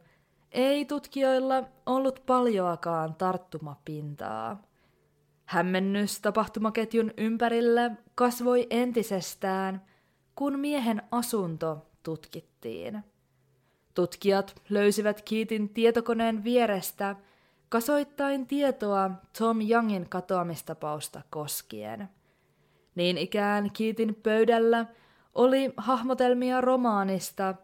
[0.52, 4.64] ei tutkijoilla ollut paljoakaan tarttumapintaa.
[5.45, 9.81] Hämmennys tapahtumaketjun ympärillä kasvoi entisestään,
[10.36, 13.03] kun miehen asunto tutkittiin.
[13.93, 17.15] Tutkijat löysivät Kiitin tietokoneen vierestä
[17.69, 22.10] kasoittain tietoa Tom Youngin katoamistapausta koskien.
[22.95, 24.86] Niin ikään Kiitin pöydällä
[25.36, 27.55] oli hahmotelmia romaanista,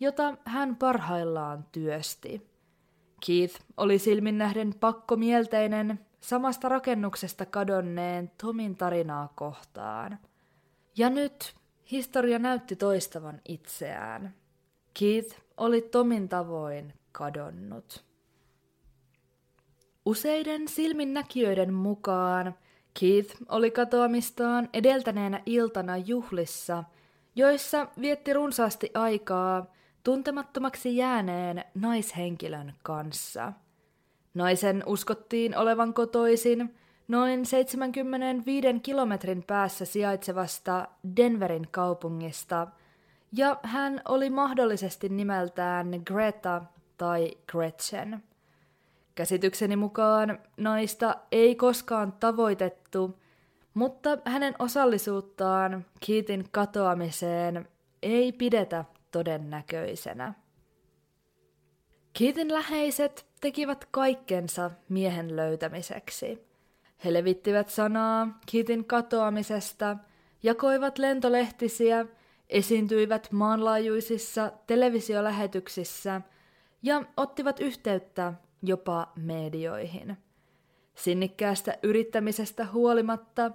[0.00, 2.50] jota hän parhaillaan työsti.
[3.26, 10.18] Keith oli silmin nähden pakkomielteinen samasta rakennuksesta kadonneen Tomin tarinaa kohtaan.
[10.96, 11.54] Ja nyt
[11.90, 14.34] historia näytti toistavan itseään.
[14.98, 18.04] Keith oli Tomin tavoin kadonnut.
[20.06, 22.54] Useiden silminnäkijöiden mukaan
[23.00, 26.84] Keith oli katoamistaan edeltäneenä iltana juhlissa,
[27.34, 29.66] joissa vietti runsaasti aikaa
[30.04, 33.52] tuntemattomaksi jääneen naishenkilön kanssa.
[34.34, 36.74] Naisen uskottiin olevan kotoisin
[37.08, 42.66] noin 75 kilometrin päässä sijaitsevasta Denverin kaupungista,
[43.32, 46.62] ja hän oli mahdollisesti nimeltään Greta
[46.98, 48.22] tai Gretchen.
[49.14, 53.18] Käsitykseni mukaan naista ei koskaan tavoitettu,
[53.74, 57.68] mutta hänen osallisuuttaan Keithin katoamiseen
[58.02, 60.34] ei pidetä todennäköisenä.
[62.18, 66.46] Keithin läheiset tekivät kaikkensa miehen löytämiseksi.
[67.04, 69.96] He levittivät sanaa Keithin katoamisesta,
[70.42, 72.06] jakoivat lentolehtisiä,
[72.48, 76.20] esiintyivät maanlaajuisissa televisiolähetyksissä
[76.82, 80.16] ja ottivat yhteyttä jopa medioihin.
[80.94, 83.50] Sinnikkäästä yrittämisestä huolimatta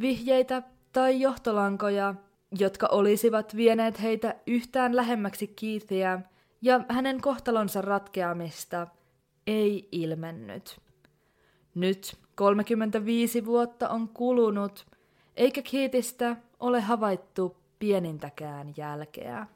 [0.00, 2.14] vihjeitä tai johtolankoja,
[2.58, 6.20] jotka olisivat vieneet heitä yhtään lähemmäksi Keithia
[6.62, 8.86] ja hänen kohtalonsa ratkeamista,
[9.48, 10.80] ei ilmennyt.
[11.74, 14.86] Nyt 35 vuotta on kulunut,
[15.36, 19.46] eikä Keithistä ole havaittu pienintäkään jälkeä.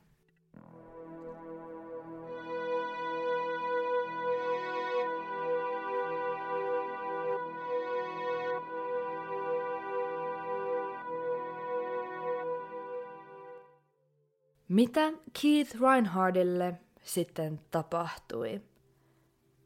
[14.68, 18.71] Mitä Keith Reinhardille sitten tapahtui?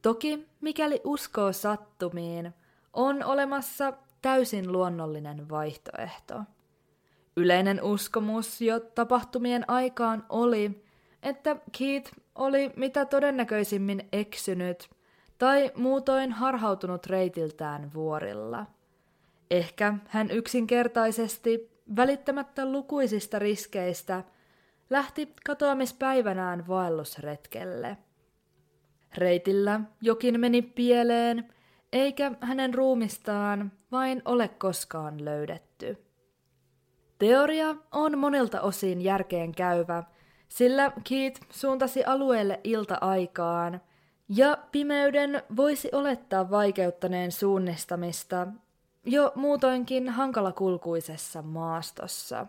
[0.06, 2.54] Toki, mikäli uskoo sattumiin,
[2.92, 3.92] on olemassa
[4.22, 6.40] täysin luonnollinen vaihtoehto.
[7.36, 10.84] Yleinen uskomus jo tapahtumien aikaan oli,
[11.22, 14.90] että Keith oli mitä todennäköisimmin eksynyt
[15.38, 18.66] tai muutoin harhautunut reitiltään vuorilla.
[19.50, 24.24] Ehkä hän yksinkertaisesti, välittämättä lukuisista riskeistä–
[24.90, 27.96] lähti katoamispäivänään vaellusretkelle.
[29.16, 31.54] Reitillä jokin meni pieleen,
[31.92, 35.96] eikä hänen ruumistaan vain ole koskaan löydetty.
[37.18, 40.02] Teoria on monilta osin järkeen käyvä,
[40.48, 43.80] sillä Keith suuntasi alueelle ilta-aikaan,
[44.28, 48.46] ja pimeyden voisi olettaa vaikeuttaneen suunnistamista
[49.04, 52.46] jo muutoinkin hankalakulkuisessa maastossa.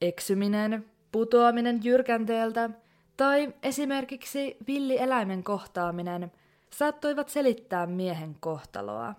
[0.00, 2.70] Eksyminen putoaminen jyrkänteeltä
[3.16, 6.32] tai esimerkiksi villieläimen kohtaaminen
[6.70, 9.14] saattoivat selittää miehen kohtaloa.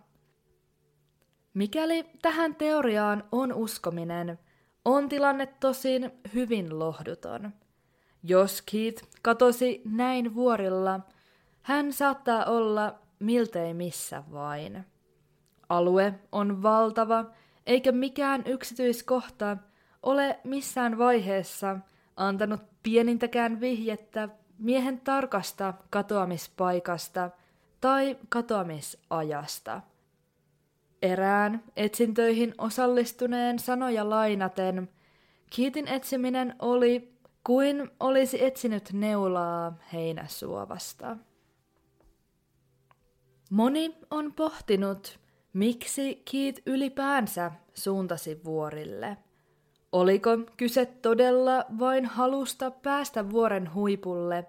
[1.53, 4.39] Mikäli tähän teoriaan on uskominen,
[4.85, 7.53] on tilanne tosin hyvin lohduton.
[8.23, 10.99] Jos Keith katosi näin vuorilla,
[11.61, 14.85] hän saattaa olla miltei missä vain.
[15.69, 17.25] Alue on valtava,
[17.65, 19.57] eikä mikään yksityiskohta
[20.03, 21.79] ole missään vaiheessa
[22.17, 27.29] antanut pienintäkään vihjettä miehen tarkasta katoamispaikasta
[27.81, 29.81] tai katoamisajasta.
[31.01, 34.89] Erään etsintöihin osallistuneen sanoja lainaten,
[35.49, 37.13] Kiitin etsiminen oli
[37.43, 41.17] kuin olisi etsinyt neulaa heinäsuovasta.
[43.49, 45.19] Moni on pohtinut,
[45.53, 49.17] miksi Kiit ylipäänsä suuntasi vuorille–
[49.93, 54.45] Oliko kyse todella vain halusta päästä vuoren huipulle,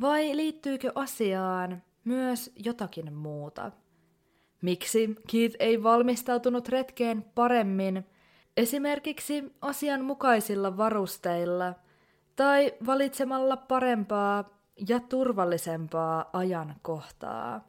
[0.00, 3.72] vai liittyykö asiaan myös jotakin muuta?
[4.62, 8.06] Miksi Keith ei valmistautunut retkeen paremmin,
[8.56, 11.74] esimerkiksi asianmukaisilla varusteilla,
[12.36, 14.44] tai valitsemalla parempaa
[14.88, 17.68] ja turvallisempaa ajankohtaa.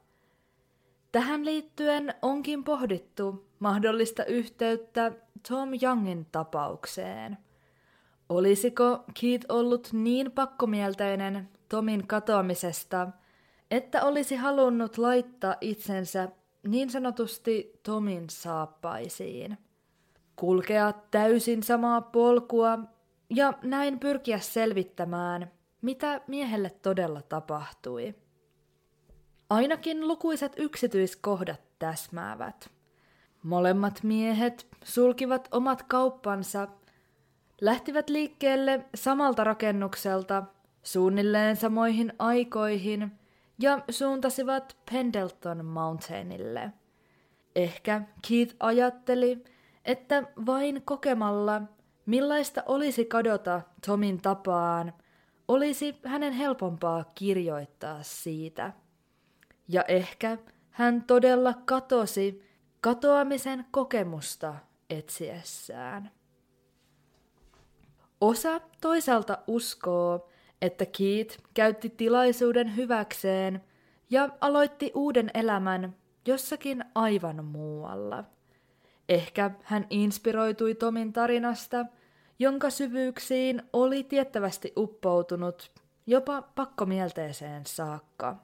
[1.11, 5.11] Tähän liittyen onkin pohdittu mahdollista yhteyttä
[5.49, 7.37] Tom Youngin tapaukseen.
[8.29, 13.07] Olisiko Keith ollut niin pakkomielteinen Tomin katoamisesta,
[13.71, 16.29] että olisi halunnut laittaa itsensä
[16.67, 19.57] niin sanotusti Tomin saappaisiin?
[20.35, 22.79] Kulkea täysin samaa polkua
[23.29, 25.51] ja näin pyrkiä selvittämään,
[25.81, 28.15] mitä miehelle todella tapahtui.
[29.49, 32.74] Ainakin lukuisat yksityiskohdat täsmäävät.
[33.45, 36.67] Molemmat miehet sulkivat omat kauppansa,
[37.61, 40.43] lähtivät liikkeelle samalta rakennukselta
[40.83, 43.11] suunnilleen samoihin aikoihin
[43.59, 46.71] ja suuntasivat Pendleton Mountainille.
[47.55, 49.43] Ehkä Keith ajatteli,
[49.85, 51.61] että vain kokemalla,
[52.05, 54.93] millaista olisi kadota Tomin tapaan,
[55.47, 58.73] olisi hänen helpompaa kirjoittaa siitä.
[59.67, 60.37] Ja ehkä
[60.69, 62.45] hän todella katosi
[62.85, 64.55] katoamisen kokemusta
[64.89, 66.11] etsiessään.
[68.21, 70.29] Osa toisaalta uskoo,
[70.61, 73.63] että Keith käytti tilaisuuden hyväkseen
[74.09, 75.95] ja aloitti uuden elämän
[76.27, 78.23] jossakin aivan muualla.
[79.09, 81.85] Ehkä hän inspiroitui Tomin tarinasta,
[82.39, 85.71] jonka syvyyksiin oli tiettävästi uppoutunut
[86.07, 88.35] jopa pakkomielteeseen saakka.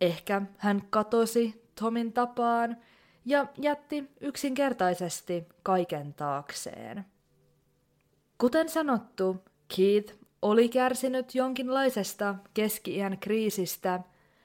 [0.00, 2.76] Ehkä hän katosi Tomin tapaan
[3.24, 7.04] ja jätti yksinkertaisesti kaiken taakseen.
[8.38, 9.44] Kuten sanottu,
[9.76, 14.00] Keith oli kärsinyt jonkinlaisesta keski-iän kriisistä,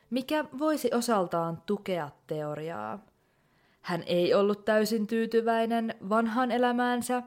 [0.10, 3.06] mikä voisi osaltaan tukea teoriaa.
[3.82, 7.24] Hän ei ollut täysin tyytyväinen vanhaan elämäänsä,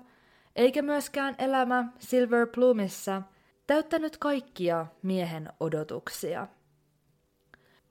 [0.56, 3.22] eikä myöskään elämä Silver Plumissa
[3.66, 6.46] täyttänyt kaikkia miehen odotuksia.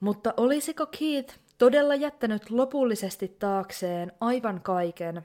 [0.00, 5.22] Mutta olisiko Keith todella jättänyt lopullisesti taakseen aivan kaiken,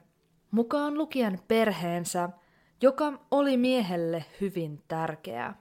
[0.51, 2.29] mukaan lukien perheensä,
[2.81, 5.53] joka oli miehelle hyvin tärkeä.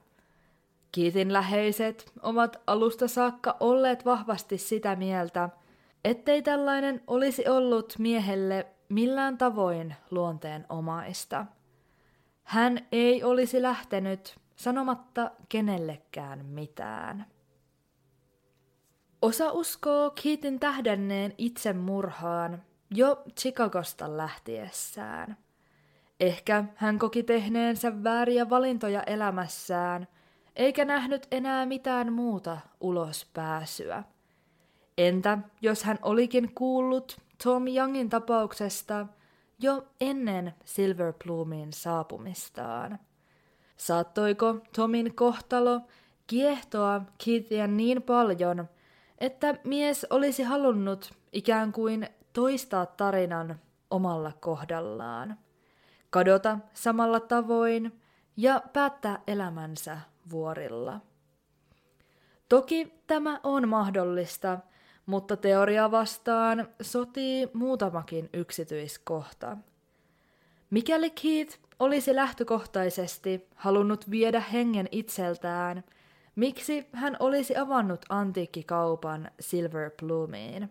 [0.91, 5.49] Kiitin läheiset ovat alusta saakka olleet vahvasti sitä mieltä,
[6.03, 11.45] ettei tällainen olisi ollut miehelle millään tavoin luonteen omaista.
[12.43, 17.25] Hän ei olisi lähtenyt sanomatta kenellekään mitään.
[19.23, 20.13] Osa uskoo
[20.59, 25.37] tähdenneen itsemurhaan jo Chicagosta lähtiessään.
[26.19, 30.07] Ehkä hän koki tehneensä vääriä valintoja elämässään,
[30.55, 34.03] eikä nähnyt enää mitään muuta ulospääsyä.
[34.97, 39.07] Entä jos hän olikin kuullut Tom Youngin tapauksesta
[39.59, 42.99] jo ennen Silver Plumin saapumistaan?
[43.77, 45.81] Saattoiko Tomin kohtalo
[46.27, 48.69] kiehtoa Keithia niin paljon,
[49.23, 53.59] että mies olisi halunnut ikään kuin toistaa tarinan
[53.91, 55.37] omalla kohdallaan,
[56.09, 58.01] kadota samalla tavoin
[58.37, 59.99] ja päättää elämänsä
[60.29, 60.99] vuorilla.
[62.49, 64.59] Toki tämä on mahdollista,
[65.05, 69.57] mutta teoria vastaan sotii muutamakin yksityiskohta.
[70.69, 75.83] Mikäli Keith olisi lähtökohtaisesti halunnut viedä hengen itseltään–
[76.35, 80.69] Miksi hän olisi avannut antiikkikaupan Silver Plumiin?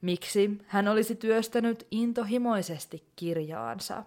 [0.00, 4.04] Miksi hän olisi työstänyt intohimoisesti kirjaansa?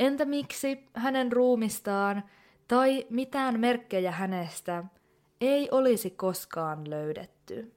[0.00, 2.24] Entä miksi hänen ruumistaan
[2.68, 4.84] tai mitään merkkejä hänestä
[5.40, 7.72] ei olisi koskaan löydetty?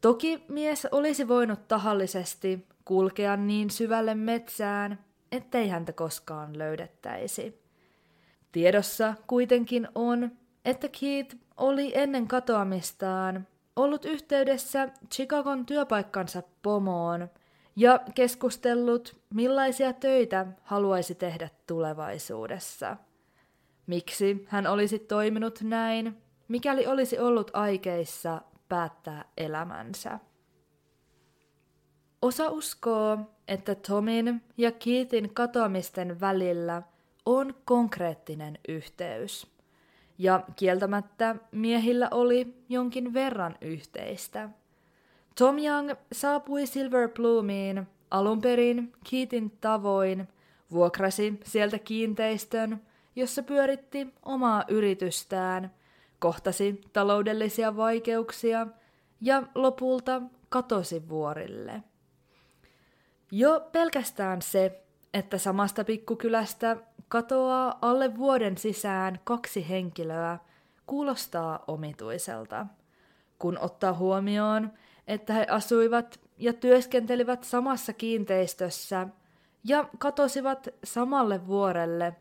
[0.00, 7.62] Toki mies olisi voinut tahallisesti kulkea niin syvälle metsään, ettei häntä koskaan löydettäisi.
[8.52, 10.30] Tiedossa kuitenkin on,
[10.64, 13.46] että Keith oli ennen katoamistaan
[13.76, 17.28] ollut yhteydessä Chicagon työpaikkansa pomoon
[17.76, 22.96] ja keskustellut, millaisia töitä haluaisi tehdä tulevaisuudessa.
[23.86, 26.16] Miksi hän olisi toiminut näin,
[26.48, 30.18] mikäli olisi ollut aikeissa päättää elämänsä?
[32.22, 36.82] Osa uskoo, että Tomin ja Keithin katoamisten välillä
[37.26, 39.46] on konkreettinen yhteys–
[40.18, 44.48] ja kieltämättä miehillä oli jonkin verran yhteistä.
[45.38, 50.28] Tom Young saapui Silver Plumiin alun perin Keithin tavoin,
[50.70, 52.80] vuokrasi sieltä kiinteistön,
[53.16, 55.74] jossa pyöritti omaa yritystään,
[56.18, 58.66] kohtasi taloudellisia vaikeuksia
[59.20, 61.82] ja lopulta katosi vuorille.
[63.30, 64.80] Jo pelkästään se,
[65.14, 66.76] että samasta pikkukylästä
[67.08, 70.38] katoaa alle vuoden sisään kaksi henkilöä,
[70.86, 72.66] kuulostaa omituiselta,
[73.38, 74.72] kun ottaa huomioon,
[75.06, 79.08] että he asuivat ja työskentelivät samassa kiinteistössä
[79.64, 82.16] ja katosivat samalle vuorelle,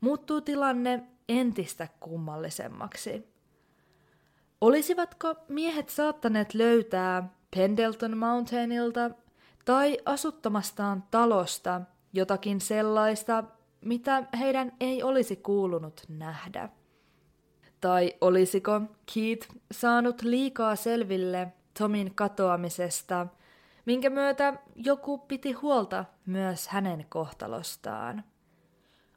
[0.00, 3.28] muuttuu tilanne entistä kummallisemmaksi.
[4.60, 9.10] Olisivatko miehet saattaneet löytää Pendleton Mountainilta
[9.64, 11.80] tai asuttamastaan talosta
[12.12, 13.44] jotakin sellaista,
[13.86, 16.68] mitä heidän ei olisi kuulunut nähdä?
[17.80, 18.80] Tai olisiko
[19.14, 23.26] Keith saanut liikaa selville Tomin katoamisesta,
[23.84, 28.24] minkä myötä joku piti huolta myös hänen kohtalostaan?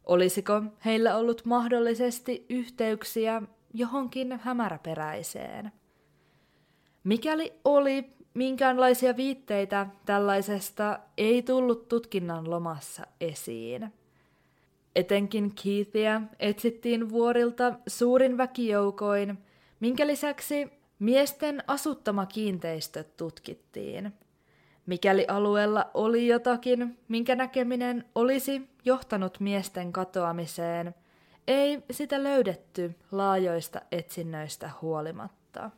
[0.05, 3.41] Olisiko heillä ollut mahdollisesti yhteyksiä
[3.73, 5.71] johonkin hämäräperäiseen?
[7.03, 13.98] Mikäli oli, minkäänlaisia viitteitä tällaisesta ei tullut tutkinnan lomassa esiin.
[14.95, 19.37] Etenkin Keithia etsittiin vuorilta suurin väkijoukoin,
[19.79, 24.13] minkä lisäksi miesten asuttama kiinteistö tutkittiin.
[24.85, 30.95] Mikäli alueella oli jotakin, minkä näkeminen olisi johtanut miesten katoamiseen,
[31.47, 35.69] ei sitä löydetty laajoista etsinnöistä huolimatta.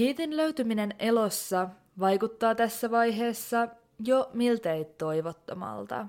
[0.00, 3.68] Keithin löytyminen elossa vaikuttaa tässä vaiheessa
[4.04, 6.06] jo miltei toivottomalta.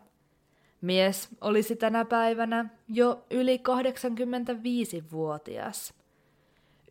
[0.81, 5.93] Mies olisi tänä päivänä jo yli 85-vuotias.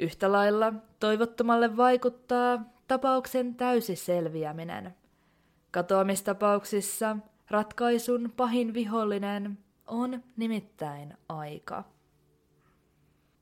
[0.01, 4.95] Yhtä lailla toivottomalle vaikuttaa tapauksen täysi selviäminen.
[5.71, 7.17] Katoamistapauksissa
[7.51, 11.85] ratkaisun pahin vihollinen on nimittäin aika.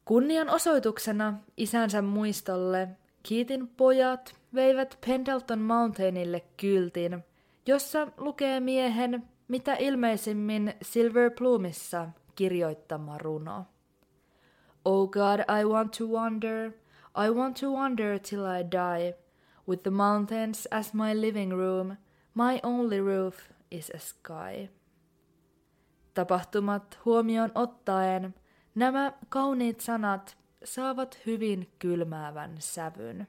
[0.04, 2.88] Kunnian osoituksena isänsä muistolle
[3.28, 7.24] Keithin pojat veivät Pendleton Mountainille kyltin,
[7.66, 13.64] jossa lukee miehen mitä ilmeisimmin Silver Plumissa kirjoittama runo.
[14.84, 16.72] Oh God, I want to wander,
[17.26, 19.14] I want to wander till I die,
[19.68, 21.96] with the mountains as my living room,
[22.34, 23.36] my only roof
[23.70, 24.68] is a sky.
[26.14, 28.34] Tapahtumat huomioon ottaen,
[28.74, 33.26] nämä kauniit sanat saavat hyvin kylmäävän sävyn.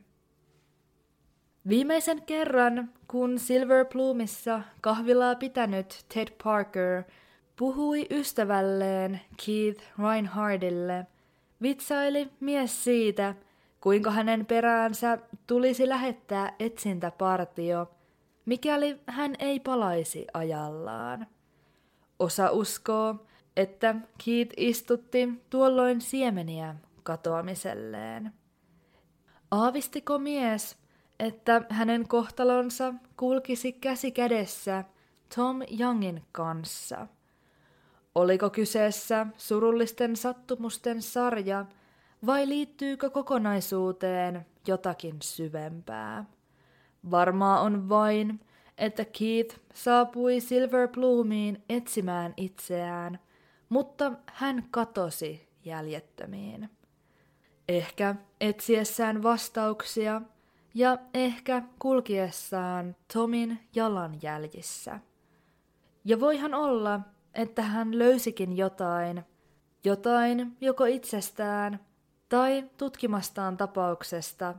[1.70, 7.04] Viimeisen kerran, kun Silver Plumissa kahvilaa pitänyt Ted Parker
[7.56, 11.08] puhui ystävälleen Keith Reinhardille,
[11.62, 13.36] vitsaili mies siitä,
[13.82, 15.18] kuinka hänen peräänsä
[15.48, 17.92] tulisi lähettää etsintäpartio,
[18.46, 21.28] mikäli hän ei palaisi ajallaan.
[22.20, 23.16] Osa uskoo,
[23.58, 28.34] että Keith istutti tuolloin siemeniä katoamiselleen.
[29.52, 30.78] Aavistiko mies,
[31.20, 34.84] että hänen kohtalonsa kulkisi käsi kädessä
[35.36, 37.08] Tom Youngin kanssa?
[38.16, 41.66] Oliko kyseessä surullisten sattumusten sarja
[42.26, 46.26] vai liittyykö kokonaisuuteen jotakin syvempää?
[47.12, 48.40] Varmaa on vain,
[48.78, 53.20] että Keith saapui Silver Bloomiin etsimään itseään,
[53.70, 56.70] mutta hän katosi jäljettömiin.
[57.70, 60.22] Ehkä etsiessään vastauksia
[60.74, 65.00] ja ehkä kulkiessaan Tomin jalanjäljissä.
[66.06, 67.00] Ja voihan olla,
[67.34, 69.24] että hän löysikin jotain,
[69.84, 71.80] jotain joko itsestään
[72.30, 74.56] tai tutkimastaan tapauksesta,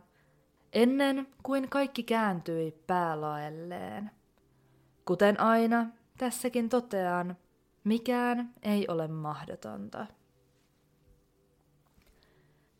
[0.73, 4.11] ennen kuin kaikki kääntyi päälaelleen.
[5.05, 5.87] Kuten aina,
[6.19, 7.37] tässäkin totean,
[7.85, 10.07] mikään ei ole mahdotonta.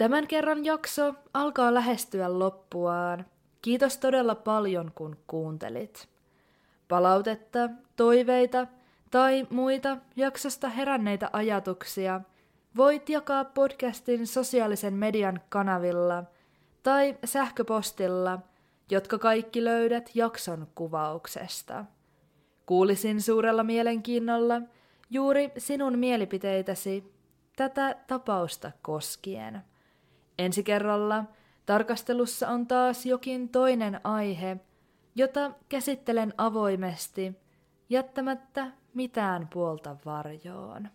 [0.01, 3.27] Tämän kerran jakso alkaa lähestyä loppuaan.
[3.63, 6.09] Kiitos todella paljon, kun kuuntelit.
[6.89, 8.67] Palautetta, toiveita
[9.11, 12.21] tai muita jaksosta heränneitä ajatuksia
[12.77, 16.25] voit jakaa podcastin sosiaalisen median kanavilla
[16.83, 18.39] tai sähköpostilla,
[18.91, 21.85] jotka kaikki löydät jakson kuvauksesta.
[22.67, 24.63] Kuulisin suurella mielenkiinnolla
[25.11, 27.13] juuri sinun mielipiteitäsi
[27.57, 29.70] tätä tapausta koskien.
[30.41, 31.25] Ensi kerralla
[31.67, 34.57] tarkastelussa on taas jokin toinen aihe,
[35.15, 37.37] jota käsittelen avoimesti,
[37.89, 40.89] jättämättä mitään puolta varjoon.